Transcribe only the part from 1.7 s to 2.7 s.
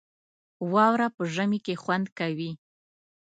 خوند کوي